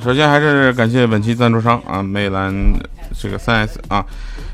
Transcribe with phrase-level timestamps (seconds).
[0.00, 2.54] 首先还是感谢本期赞助商啊，魅蓝
[3.14, 4.04] 这个三 S 啊。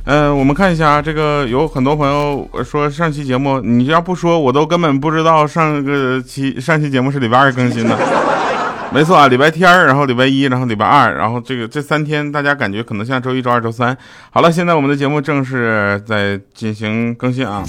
[0.05, 7.96] 嗯，我们看一下这个，有很多朋友说上期节目，你要不说我都根本不知道上个期上期节目是礼拜二更新的。
[8.91, 13.96] 没错啊，礼拜天儿然后礼拜一，然后礼拜二，然后这个这三天大家感觉可能像周一、周二、周三。
[14.30, 17.62] 好了，现在我们的节目正式在进行更新啊。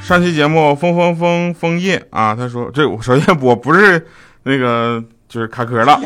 [0.00, 4.06] 上期节目风风风枫叶啊，他说这首先我不是
[4.44, 6.00] 那个就是卡壳了。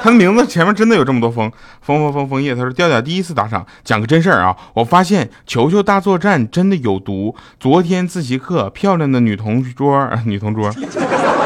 [0.00, 1.50] 他的名字前面真的有这么多枫
[1.82, 2.54] 枫枫枫枫叶。
[2.54, 4.56] 他说：“调调第一次打赏，讲个真事儿啊！
[4.72, 7.34] 我发现球球大作战真的有毒。
[7.58, 10.72] 昨天自习课，漂亮的女同桌，女同桌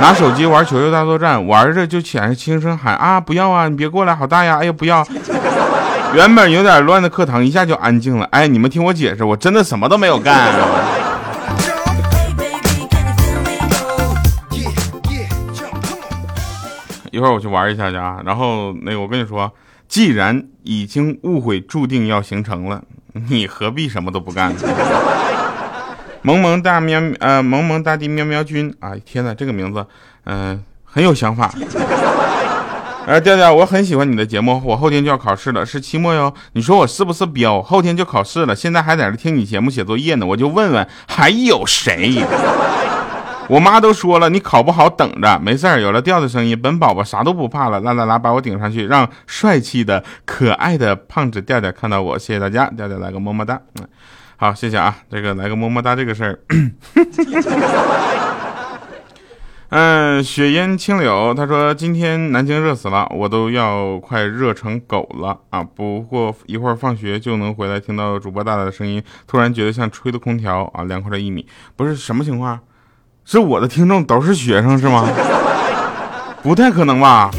[0.03, 4.59] 拿手机玩球球大作战，玩着就起来轻声喊啊，不要啊，你别过来，好大呀！
[4.61, 5.03] 哎呀，不要！
[6.14, 8.28] 原本有点乱的课堂一下就安静了。
[8.33, 10.53] 哎，你们听我解释，我真的什么都没有干。”
[17.23, 19.48] 一会儿我去玩一下去啊，然后那个我跟你说，
[19.87, 22.83] 既然已经误会注定要形成了，
[23.28, 24.59] 你何必什么都不干 呢？
[26.23, 29.87] 萌萌大喵呃萌萌大地喵喵君啊，天哪，这个名字
[30.25, 31.55] 嗯很有想法。
[33.06, 36.34] 哎，调调，我很喜欢你的节目，我后天就要考试了，是期末哟。
[36.55, 37.62] 你说我是不是彪？
[37.62, 42.20] 后天就考试了，现在还在这听你节目写作业呢，我就问问还有谁？
[43.53, 45.78] 我妈都说了，你考不好等着，没事儿。
[45.78, 47.78] 有了调的声音，本宝宝啥都不怕了。
[47.81, 52.19] 啦啦啦，把我顶上去，让帅气的、可爱的胖子调调看到我。
[52.19, 53.61] 谢谢大家，调调来个么么哒。
[53.78, 53.86] 嗯，
[54.39, 54.97] 好，谢谢啊。
[55.11, 56.41] 这个来个么么哒，这个事儿。
[59.69, 65.62] 嗯，雪烟清柳，他说今天南京热死了，我都要快热成狗了啊。
[65.62, 71.47] 不过一会儿放学就能回来，听到主播大大的声音，突然觉得像吹的空调啊，凉快了一米。
[71.76, 72.59] 不是什么情况？
[73.25, 75.09] 是我的听众都是学生是吗？
[76.43, 77.31] 不太可能吧。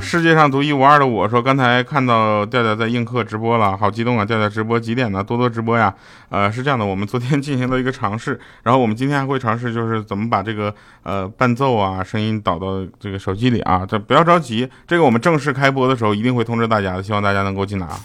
[0.00, 4.24] 世界上独一无二的我说，刚才看到调调在映客直播了，好激动啊！
[4.24, 5.24] 调调直播几点呢？
[5.24, 5.92] 多多直播呀。
[6.28, 13.84] 呃，是这样的，我们昨天进行了一个尝试，然后我们今天还会尝试，就是怎么把这个呃伴奏啊声音导到这个手机里啊。
[13.84, 17.98] 这不要着急，这个我们正式开播的时候一定会通知大家的，希望大家能够进来啊。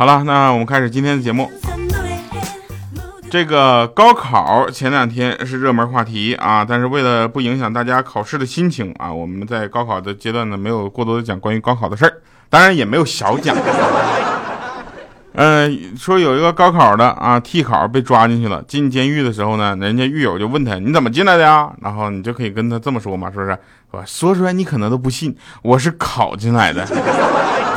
[0.00, 1.52] 好了，那我们开始今天的节目。
[3.30, 12.14] 这个高考前两天是热门话题啊，但是为了不影响大家考试的心情啊，我们在高考的阶段呢，没有过多的讲关于高考的事儿，
[12.48, 13.54] 当然也没有小讲。
[15.34, 21.70] 嗯， 说有一个高考的啊，替考被抓进去了，进监狱的时候呢，人家狱友就问他你怎么进来的呀？
[21.82, 23.58] 然后你就可以跟他这么说嘛，是不是，
[24.06, 26.88] 说出来你可能都不信，我是考进来的。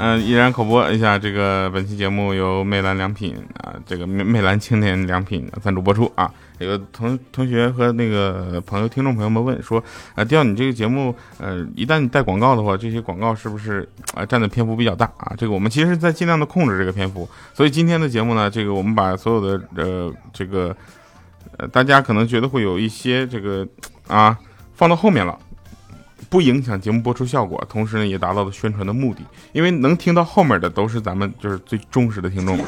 [0.00, 6.32] 嗯，依然口播一下，这个本期节目由魅蓝良品啊，这个魅魅蓝青年良品赞助播出啊。
[6.60, 9.82] 有同同学和那个朋友、听众朋友们问说，
[10.14, 15.34] 啊，调你这个节目，呃，一旦你带广告的话，这些广告是不是啊占的篇幅比较大啊？
[15.36, 20.76] 这个我们其实在尽量的控制这个篇幅，所以今天的节目呢，这个我们把所有的呃这个
[21.56, 23.66] 呃大家可能觉得会有一些这个
[24.06, 24.38] 啊
[24.74, 25.36] 放到后面了。
[26.28, 29.20] 不影响节目播出效果，同时呢也达到了宣传的目的，
[29.52, 32.58] 因为能听到后面的都是咱们就是最忠实的听众。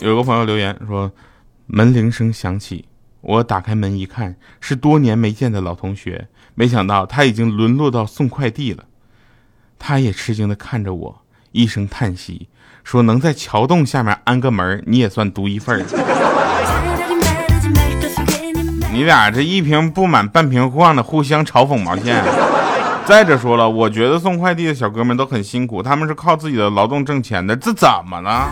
[0.00, 1.10] 有个朋友留言说，
[1.66, 2.84] 门铃声响起，
[3.20, 8.84] 我打开门一看，是多年没见的老同学，没想到他已经沦落到送快递了。
[9.80, 12.48] 他也吃惊的看着我，一声叹息，
[12.84, 16.17] 说能在桥洞下面安个门，你也算独一份儿。
[18.98, 22.20] 你俩这一瓶不满半瓶晃的，互相嘲讽毛线？
[23.06, 28.48] 再者说了，我觉得送快递的小哥们都很辛苦，他们是靠自己的劳动挣钱的，这怎么了？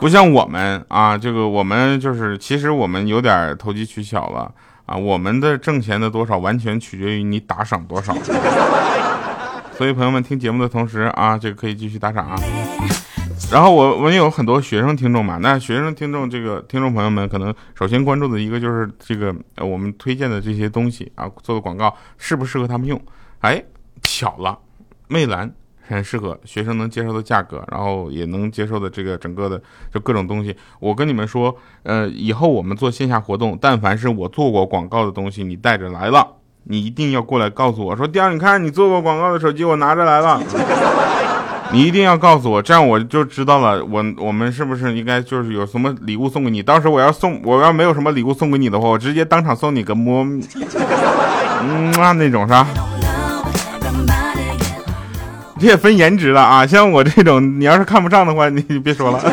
[0.00, 4.50] 不像我们啊，这个我们就是，其实我们有点投机取巧了
[4.86, 8.12] 啊，我们的挣钱的多少完全取决于你打赏多少。
[9.78, 12.34] 所以朋友们听节目的同时啊，这个可以继续打赏啊。
[13.52, 23.00] 然后我我们有很多学生听众嘛，那学生听众这个听众朋友们可能首先关注的一个就是这个呃我们推荐的这些东西啊做的广告适不适合他们用？
[23.40, 23.62] 哎，
[24.02, 24.58] 巧了，
[25.06, 25.52] 魅蓝
[25.86, 30.56] 很适合学生能接受的价格，然后也能接受的这个整个的就各种东西。
[30.80, 36.26] 我跟你们说，呃，以后我们做线下活动，但凡是我做过广告的东西，你带着来了，
[36.64, 40.42] 你一定要过来告诉我说，第二，你看你做过广告的手机，我拿着来了。
[41.74, 43.84] 你一定要告诉我，这样我就知道了。
[43.84, 46.62] 我我们是不是应该就是有什么礼物送给你？
[46.62, 50.24] 当时我要送，我要没有什么礼物送给你的话，我直接当场送你个摸，
[51.62, 52.64] 嗯啊那种是吧？
[55.58, 56.64] 这也分颜值了啊！
[56.64, 59.18] 像我这种，你要是看不上的话，你就别说了。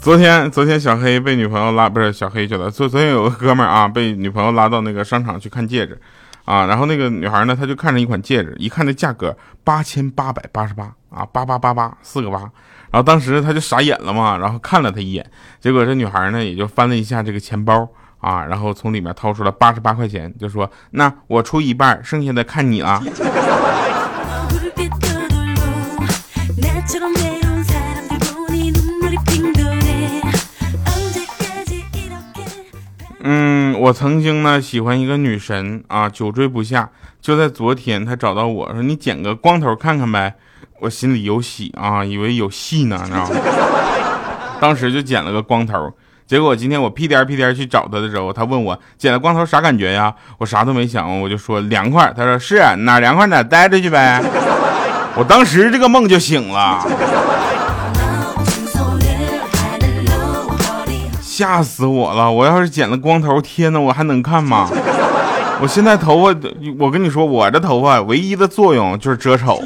[0.00, 2.68] 昨天昨天小黑被女朋友拉，不是小黑去了。
[2.68, 5.96] 昨昨天有个哥们啊，被女朋友拉到那个商场去看戒指。
[6.48, 15.30] 啊，然后那个女孩呢，她就看着一款戒指，一看这价格八千八百八十八啊，八八八八四个八，然后当时她就傻眼了嘛，然后看了他一眼，
[15.60, 17.86] 结果这女孩呢也就翻了一下这个钱包
[18.20, 23.02] 啊，然后从里面掏出了八十八块钱，就说那我出一半，剩下的看你了。
[33.88, 36.90] 我曾经呢喜欢一个女神啊，久追不下。
[37.22, 40.34] 就在昨天，她找到我说：“你剪个光头看看呗。”
[40.80, 43.36] 我心里有喜啊，以为有戏呢，你知道吗？
[44.60, 45.90] 当时就剪了个光头。
[46.26, 50.14] 结果今天我屁颠屁颠去找她的时候，她问我剪了光头啥感觉呀？
[50.36, 52.12] 我啥都没想，我就说凉快。
[52.14, 54.22] 她说是哪凉快哪待着去呗。
[55.16, 56.84] 我当时这个梦就醒了。
[61.38, 62.32] 吓死我了！
[62.32, 64.68] 我要是剪了光头，天呐，我还能看吗？
[65.60, 66.36] 我现在头发，
[66.80, 69.62] 我跟你说，我这头发唯一的作用就是遮丑。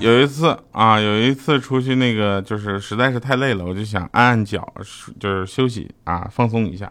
[0.00, 4.66] 有一次啊，有一次出去那个，就是实在是太累了，我就想按按脚，
[5.20, 6.90] 就是休息啊，放松一下。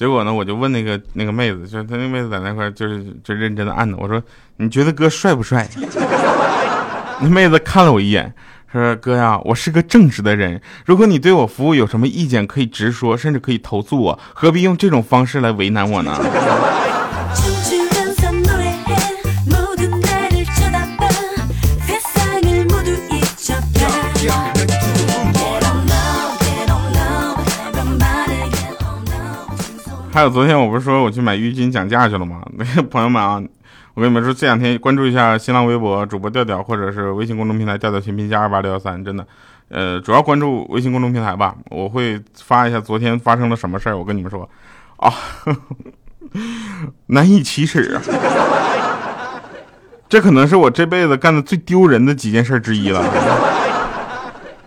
[0.00, 3.94] 结果呢，我就问那个那个妹子，就是她那妹子在那块就是就认真的按着。
[3.98, 4.22] 我说
[4.56, 5.68] ：“你觉得哥帅不帅？”
[7.20, 8.32] 那妹子看了我一眼，
[8.72, 16.16] 说：“哥呀，我是个正直的人，如果你对我服务有什么意见，可以直说，甚至可以投诉我，何必用这种方式来为难我呢？”
[30.12, 32.42] 还有昨天我不是说我去买浴巾讲价去了吗？
[32.58, 33.40] 那个朋友们啊，
[33.94, 39.24] 我跟你们说，这两天关注一下新浪微博主播调调，或者是微信公众平台调调全拼加二八六幺三，真的，
[39.68, 43.96] 呃，主要关注微信公众平台吧，我会发一下昨天发生了什么事儿。
[43.96, 44.48] 我跟你们说
[44.96, 45.12] 啊，
[47.06, 48.02] 难以启齿啊，
[50.08, 53.00] 这可能是我这辈子干的最丢人的几件事之一了。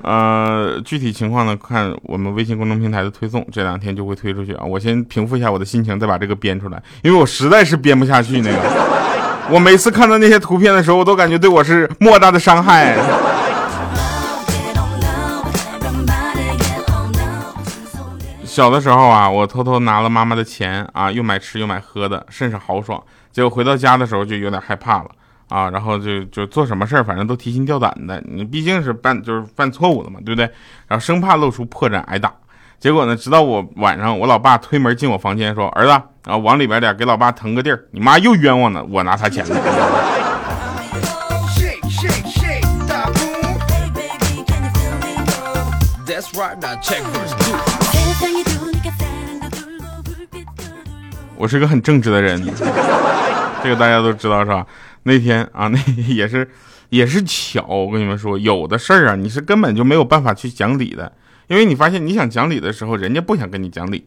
[0.03, 4.63] 呃，具体情况呢，看我们微信公众平台的推送，这两天就会推出去啊。
[4.65, 8.57] 我先平复一下我的心情，再把这个编出来，因为我实在是编不下去那个。
[9.49, 12.97] 我每次看到那些图片的时候，我都感觉对我是莫大的伤害。
[18.43, 23.01] 小的时候啊，我偷偷拿了妈妈的钱啊，又买吃又买喝的，甚是豪爽。
[23.31, 25.09] 结果回到家的时候，就有点害怕了。
[25.53, 28.19] 啊，然后就就做什么事儿，反正都提心吊胆的。
[28.25, 30.49] 你毕竟是犯就是犯错误了嘛，对不对？
[30.87, 32.33] 然后生怕露出破绽挨打。
[32.79, 35.91] 结果呢，直到我晚上，我老爸推门进我房间说：“儿子，
[36.23, 37.85] 啊，往里边点，给老爸腾个地儿。
[37.91, 39.55] 你妈又冤枉了，我拿他钱了。”
[51.37, 52.43] 我是个很正直的人，
[53.63, 54.65] 这个大家都知道是吧？
[55.03, 56.49] 那天啊，那 也是，
[56.89, 57.65] 也是巧。
[57.67, 61.11] 我跟你们说，有的事儿啊，你是根本就没有办法去讲理的，
[61.47, 64.05] 因为你发现你想讲理的时候，人家不想跟你讲理，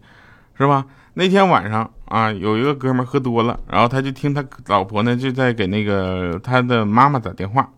[0.56, 0.86] 是吧？
[1.14, 7.70] 那天晚上啊，有一个哥们儿喝多了，然后他就听他老婆呢就在给那个他的妈妈打电话，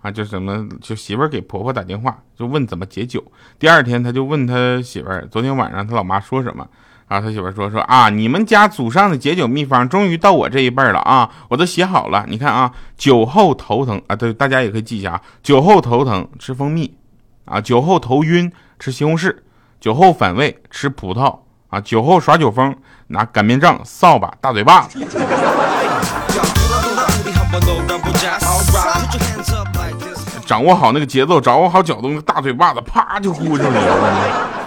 [0.00, 3.22] 啊，就什么就媳妇儿给婆婆打电话，就问怎么解酒。
[3.58, 6.66] 第二天他就问他媳妇儿，昨天晚上他老妈说什么。
[7.08, 12.26] 啊，他媳妇说说啊，你们家祖上的解酒秘方终于到我这一辈了啊，我都写好了。
[12.28, 16.94] 你看啊，酒后头疼啊，对，大家也可以记一下啊，酒后头疼吃蜂蜜，
[17.46, 19.34] 啊，酒后头晕吃西红柿，
[19.80, 21.38] 酒后反胃吃葡萄，
[21.70, 25.00] 啊，酒后耍酒疯拿擀面杖、扫把、大嘴巴子。
[30.44, 34.57] 掌握好那个节奏，掌握好角度，那个大嘴巴子啪就呼出来了。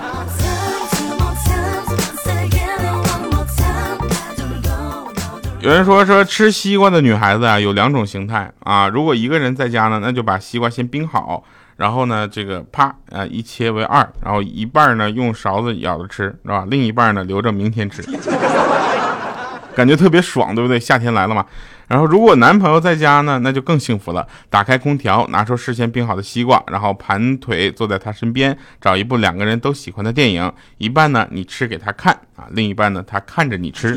[5.61, 11.43] 有人说说吃西瓜的女孩子啊有两种形态啊，如果一个人在家呢，那就把西瓜先冰好，
[11.77, 16.65] 然后呢这个啪啊一切为二，然后一半呢用勺子舀着吃，是吧？
[16.67, 18.01] 另一半呢留着明天吃，
[19.75, 20.79] 感觉特别爽，对不对？
[20.79, 21.45] 夏天来了嘛。
[21.87, 33.95] 然后如果男朋友在家呢，那就更幸福了，打开空调，拿出事先冰好的西瓜，然后盘腿坐在他身边，找一部两个人都喜欢的电影，一半呢你吃给他看啊，另一半呢他看着你吃。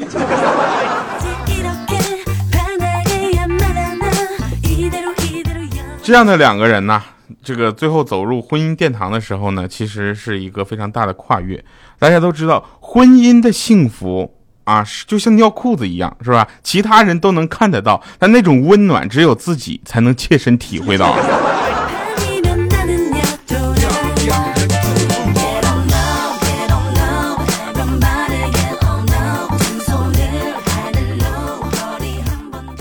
[6.05, 7.03] 这样的两个人呢，
[7.43, 11.65] 这个最后走入婚姻殿堂的时候呢，其实是一个非常大的跨越。
[11.99, 14.31] 大家都知道，婚姻的幸福
[14.65, 16.47] 啊，就像尿裤子一样，是吧？
[16.63, 21.17] 其他人都能看得到，但那种温暖只有自己才能切身体会到。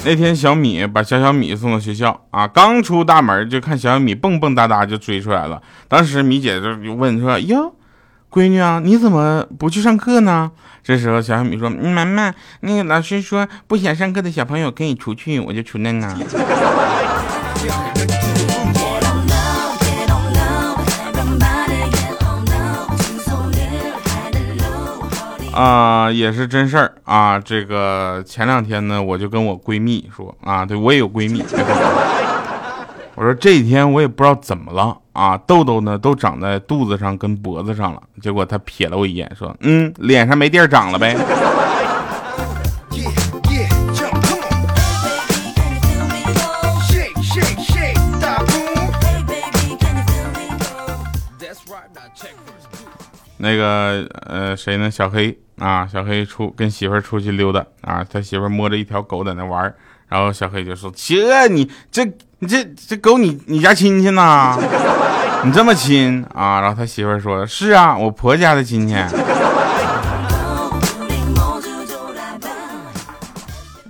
[0.06, 5.62] 那天小米把小小米送到学校啊，刚出大门就看小小米蹦蹦哒哒就追出来了。
[5.88, 7.74] 当时米姐就就问说：“哟，
[8.30, 10.52] 闺女啊，你怎么不去上课呢？”
[10.84, 16.18] 这时候小小米说：“妈妈，那个老师说不想上课的小朋友可以出去，我就出来了。
[25.54, 27.40] ”啊，也是真事儿啊！
[27.40, 31.44] 这个前两天呢，我就跟我闺蜜说啊，对我也有闺蜜，
[33.16, 38.02] 我说这几天我也不知道怎么了啊，痘痘呢都长在肚子上跟脖子上了。
[38.22, 41.16] 结果她瞥了我一眼，说，嗯，脸上没地儿长了呗。
[53.44, 54.90] 那个呃谁呢？
[54.90, 59.72] 小黑啊，小黑出跟媳妇儿出去溜达啊，他媳妇儿摸着一条狗在那玩
[60.08, 62.06] 然后小黑就说：“这你这
[62.40, 64.58] 你这这狗你你家亲戚呢？
[65.44, 68.96] 你这么亲啊？”然后他媳妇儿说：“是啊，我婆家的亲戚。”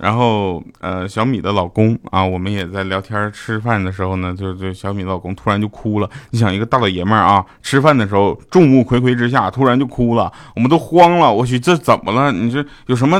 [0.04, 6.10] 然后，呃，小米的老公啊，我们也在聊天吃饭的时候呢，就就小米老公突然就哭了。
[6.28, 11.32] 你想，一个大老爷们儿啊，吃饭的时候众目睽睽之下突然就哭了，我们都慌了。
[11.32, 12.30] 我去，这怎么了？
[12.30, 13.18] 你这有什么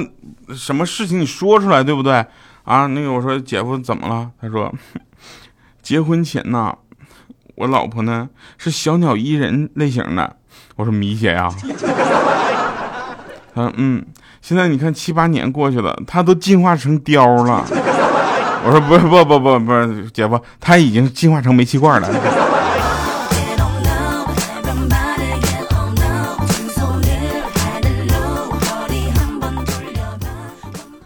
[0.55, 1.19] 什么事情？
[1.19, 2.23] 你说出来，对不对？
[2.65, 4.31] 啊，那个我说姐夫怎么了？
[4.39, 4.71] 他说，
[5.81, 6.77] 结婚前呢，
[7.55, 10.37] 我老婆呢是小鸟依人类型的。
[10.77, 11.49] 我说米姐呀，
[13.55, 14.05] 他嗯。
[14.47, 17.65] 现在你看七八年过去了，他都进化成貂了。
[18.63, 22.07] 我说不是不不不不是姐夫，他已经进化成煤气罐了。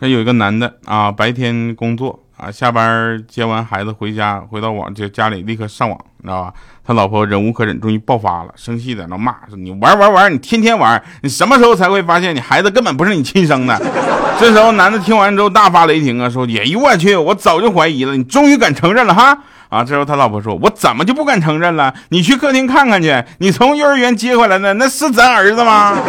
[0.00, 2.18] 那有一个男的啊，白天工作。
[2.38, 6.54] 啊，下班接完孩子回家，回到网就家里立刻上网，你知道吧？
[6.86, 13.76] 他老婆忍无可忍，终于爆发了，生气在那骂说：“你玩玩玩，你天天玩，你什么时候才会发现你孩子根本不是你亲生的？”
[14.38, 19.36] 这时候男的听完之后大发雷霆啊，说：“哎呦我去，我早就怀疑了，你终于敢承认了哈！”
[19.68, 21.92] 啊，这时候他老婆说：“我怎么就不敢承认了？
[22.10, 25.96] 你去客厅看看去，你从幼儿园接回来的那是咱儿子吗？”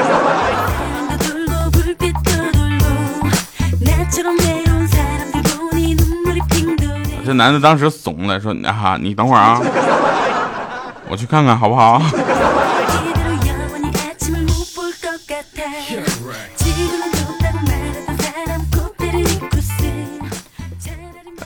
[7.29, 9.61] 这男的当时怂了，说：“啊，你等会儿啊，
[11.07, 12.01] 我去看看好不好？”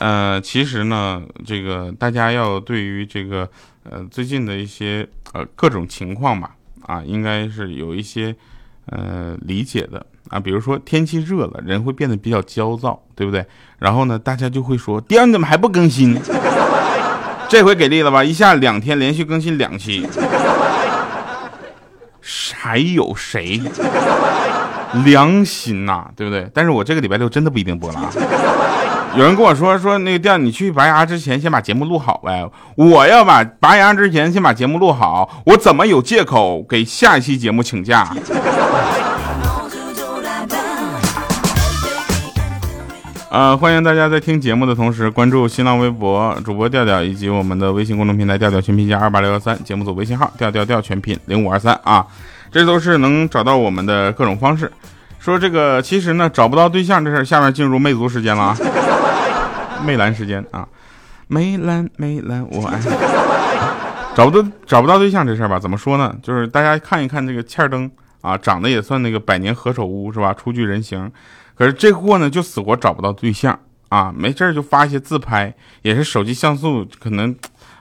[0.00, 3.46] 呃，其实呢，这个大家要对于这个
[3.82, 8.34] 呃最近的一些呃各种情况吧，啊，应该是有一些
[8.86, 10.06] 呃理解的。
[10.30, 13.44] 啊，比如说天气热了，人会变得比较焦躁，对不对？
[13.78, 16.18] 然后呢，大家就会说：“爹，你怎么还不更新？”
[17.48, 18.24] 这回给力了吧？
[18.24, 20.08] 一下两天连续更新两期，
[22.54, 23.60] 还有谁
[25.04, 26.06] 良心呐？
[26.16, 26.50] 对不对？
[26.54, 28.10] 但是我这个礼拜六真的不一定播了啊！
[29.14, 32.50] 有人跟我说说那个店，你去拔牙之前先把节目录好呗。
[32.76, 38.08] 我要把拔牙之前先把节目录好，我怎么有借口给下一期节目请假？
[43.34, 52.06] 呃，欢迎大家在听节目的同时关注新浪微博主播调调以及我们的微信公众平台调调全拼加二八六幺三，节目组微信号调调调全拼零五二三啊，
[52.52, 54.70] 这都是能找到我们的各种方式。
[55.18, 58.56] 说这个其实呢找不到对象这事儿，下面进入魅族时间了啊，
[59.84, 60.68] 魅蓝时间啊，
[61.26, 62.78] 魅蓝魅蓝我爱。
[64.14, 66.14] 找不到找不到对象这事儿吧，怎么说呢？
[66.22, 70.32] 就是大家看一看这个欠儿灯啊，长得也算那个百年何首乌是吧？
[70.32, 71.10] 初具人形。
[71.54, 73.58] 可是这货呢就死活找不到对象
[73.88, 77.34] 啊，没事就发一些自拍，也是手机像素可能，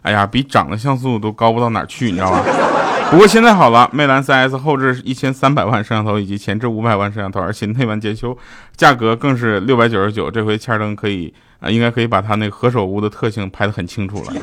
[0.03, 2.44] 哎呀，比长的像素都高不到哪去，你知道吧？
[3.10, 8.36] 不过现在好了，魅蓝 3S 后置一千三百万摄像头以及前置五百万摄像头，而且内完检修，
[8.75, 10.32] 价格更是六百九十九。
[10.32, 14.34] 这回千灯可以啊，应该可以把它那个何首乌的特性拍得很清楚了。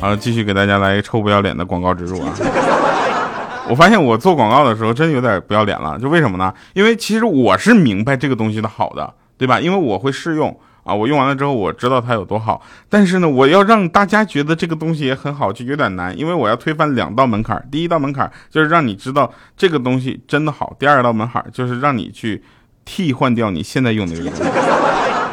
[0.00, 2.32] 好，继续给大家来一个臭不要脸的广告植入啊！
[3.68, 6.52] 我发现我做广告的时候真有点不要脸了，就为什么呢？
[6.74, 9.60] 因为其实我是明白这个东西的好的，对吧？
[9.60, 10.58] 因为我会试用。
[10.84, 17.60] 啊，我用完了之后，我知道它有多好，但是呢，我要让大家觉得这个东西也很好，就有点难，因为我要推翻两道门槛。
[17.72, 22.40] 第一道门槛就是让你知道这个东西真的好，第二道门槛就是让你去
[22.84, 24.50] 替换掉你现在用的这个东西。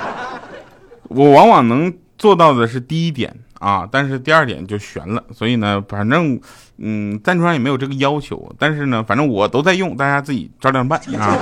[1.09, 3.31] 我往往能做到的是第一点
[3.63, 5.23] 啊，但是第二点就悬了。
[5.31, 6.39] 所以呢，反正
[6.77, 11.37] 嗯，赞助商也没有这个要求，但是呢，反正我都在用，大家自己照量办啊。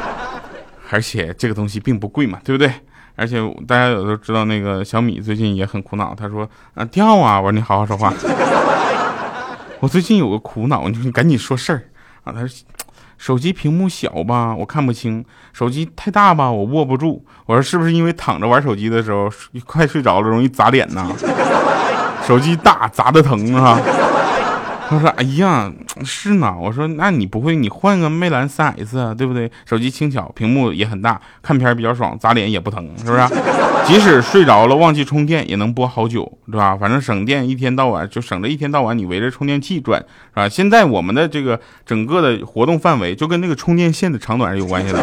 [0.90, 2.72] 而且这个东西并不贵嘛，对不对？
[3.16, 6.14] 而且大家有都知道，那个小米最近也很苦恼。
[6.14, 8.12] 他说：“啊，掉啊！”我说：“你好好说话。
[9.80, 11.82] ”我最近有个苦恼，你赶紧说事儿
[12.24, 12.32] 啊！
[12.32, 12.64] 他说
[13.18, 19.30] ：“手机屏幕小吧，我看不清；手机太大吧，我握不住。”我说：“是不是因为躺着玩手机的时候
[19.66, 21.06] 快睡着了，容易砸脸呢？
[22.26, 23.78] 手机大砸的疼啊！”
[24.88, 25.72] 他说：“哎呀，
[26.04, 29.50] 是呢。”我说：“那你不会，你换个魅蓝 3S 啊，对不对？
[29.64, 33.20] 手机轻巧，屏幕也很大，看片比较爽，砸脸也不疼，是不是？
[33.86, 36.76] 即使睡着了忘记充电，也能播好久，对吧？
[36.76, 40.48] 反正省电，一天到晚就省着一天到晚你围着充电器转，是吧？
[40.48, 44.98] 现在我们的这个整个的活动范围就跟那个充电线的长短是有关系的。”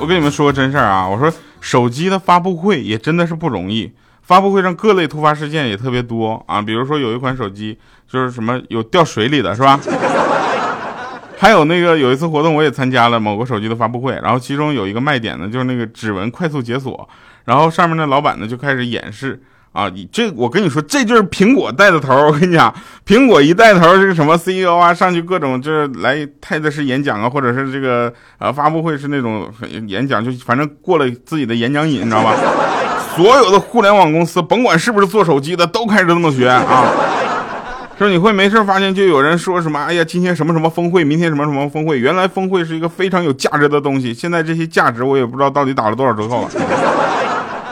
[0.00, 1.08] 我跟你们说个真事儿啊！
[1.08, 3.90] 我说手机的发布会也真的是不容易，
[4.24, 6.60] 发布会上各类突发事件也特别多啊。
[6.60, 7.78] 比如说有一款手机
[8.08, 9.78] 就是什么有掉水里的是吧？
[11.38, 17.08] 还有那个有一次活动我也参加了某个手机的发布会，然后其中有一个卖点呢就是那个指纹快速解锁，
[17.44, 19.42] 然后上面的老板呢就开始演示。
[19.74, 22.14] 啊，你这我跟你说，这就是苹果带的头。
[22.28, 22.72] 我跟你讲，
[23.04, 29.52] 苹果一带头，这个什么 CEO 啊，上去各种就是来泰德式演讲啊，或者是这个呃发布会是那种
[29.88, 32.36] 演讲，就反正过了自己的演讲瘾，你知道吧？
[33.16, 36.62] 所有的互联网公司， 甭管是不是做手机的，都开始这么学啊。
[37.96, 42.00] 说你会没事发现就有人说什么，哎呀，今天什么什么峰会，明天什么什么峰会。
[42.00, 46.50] 原来峰会是一个非常有价值的东西，现在这些价值我也不知道到底打了多少折扣了。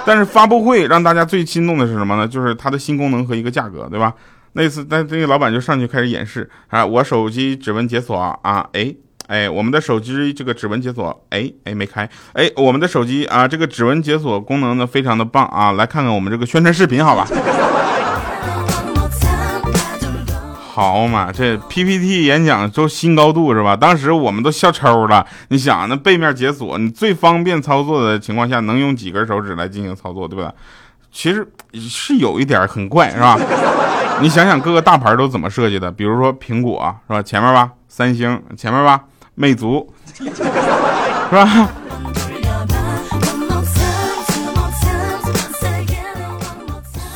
[0.05, 2.27] 但是发布会让大家最心动的是什么呢？
[2.27, 4.13] 就是它的新功能和一个价格，对吧？
[4.53, 8.95] 那次，那那个老板就上去开始演示啊，我手机指纹解锁啊，哎
[9.29, 17.27] 哎，我们的手机这个指纹解锁，哎哎没开，哎，我们的手机啊，这个指纹解锁功能呢非常的棒啊，来看看我们这个宣传视频，好吧？
[20.75, 23.77] 好嘛，这 PPT 演讲都新高度是吧？
[23.77, 25.27] 当时我们都笑抽了。
[25.49, 30.51] 你想，那背面解锁，你最方便操作的情况下，能用几根手指来进行操作，对吧？
[31.13, 33.39] 其实是有一点很怪，是吧？
[34.23, 35.93] 你想想各个大牌都怎么设计的？
[35.93, 37.23] 比如说苹果，是吧？
[37.23, 38.99] 前面吧，三星，前面吧，
[39.43, 40.25] 魅族， 是
[41.33, 41.69] 吧？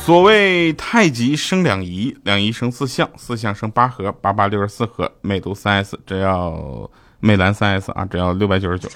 [0.03, 5.09] 所谓太极生两仪，两仪生四象，四象生八合，八八六十四合。
[5.21, 6.89] 魅族三 S 只要
[7.21, 8.89] 魅蓝三 S 啊，只要六百九十九。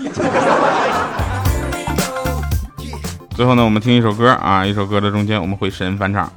[3.29, 6.29] 最后呢，我们听一首歌啊，一首歌的中间我们会神返场。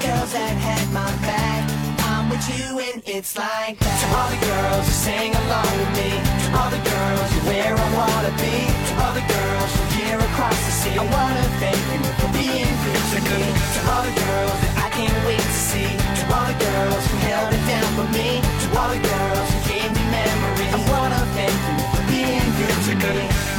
[0.00, 1.62] Girls that had my back.
[2.06, 3.98] I'm with you and it's like that.
[4.02, 6.10] To all the girls who sing along with me.
[6.18, 10.18] To all the girls who where I wanna be To all the girls from here
[10.18, 10.96] across the sea.
[10.98, 13.42] I wanna thank you for being good to me.
[13.74, 15.90] To all the girls that I can't wait to see.
[15.90, 18.38] To all the girls who held it down for me.
[18.38, 20.72] To all the girls who gave me memories.
[20.74, 23.57] I wanna thank you for being good to me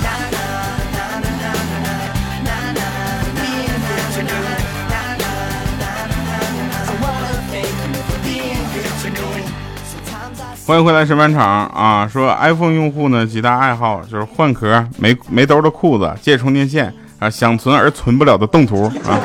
[10.69, 12.08] 欢迎回来，审判场啊！
[12.08, 19.17] 说 iPhone 用户呢，几大爱好就是换壳、没没兜的裤子、借充电线啊，想存而存不了的动图啊。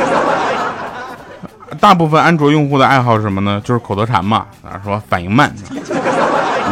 [1.79, 3.61] 大部分安卓用户的爱好是什么呢？
[3.63, 5.55] 就是口头禅嘛啊，说反应慢，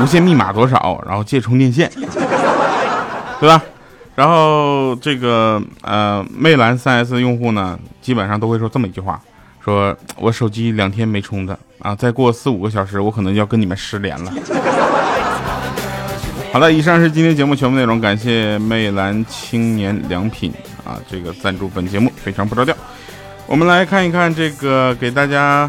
[0.00, 1.90] 无线密码多少，然后借充电线，
[3.38, 3.61] 对吧？
[4.14, 9.20] 然后这个呃，魅蓝 3S 用户呢，基本上都会说这么一句话：
[9.64, 11.59] 说我手机两天没充的。
[11.79, 14.33] 啊，再过四五个小时，我可能要跟你们失联了。
[16.53, 20.53] 好了，以上是今天节目全部内容，感谢魅蓝青年良品
[20.85, 22.75] 啊，这个赞助本节目非常不着调。
[23.46, 25.68] 我们来看一看这个给大家，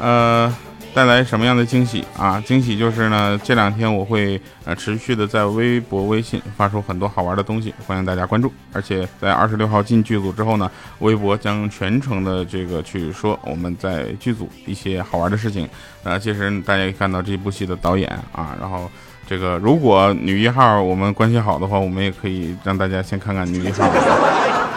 [0.00, 0.54] 呃。
[0.94, 2.42] 带来什么样的惊喜啊？
[2.44, 8.52] 惊喜就是呢，这两天我会呃持续的在微博、微信发出很多好玩的东西，欢迎大家关注。
[8.72, 15.68] 而且在二十六号进剧组之后呢，微博将全程的这个去说我们在剧组一些好玩的事情。
[16.02, 18.90] 呃，其实大家可以看到这部戏的导演啊，然后
[19.28, 24.67] 这个如果女一号我们关系好的话，我们也可以让大家先看看女一号。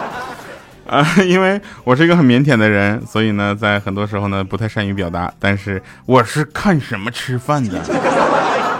[0.86, 5.32] 啊， 因为我是一个很腼腆的人，所以呢，在很多时候呢，不太善于表达。
[5.38, 7.80] 但是我是看什么吃饭的，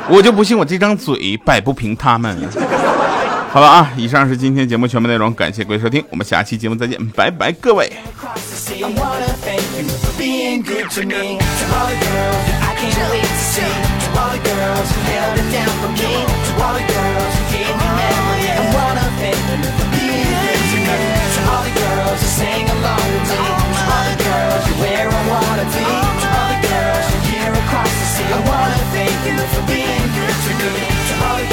[0.09, 2.37] 我就不信我这张嘴摆不平他们。
[3.51, 7.93] 好了啊，以上是今天节目全部内容，感谢各位收听，我们下期节目再见，拜拜，各位。
[29.53, 31.52] for being good to me.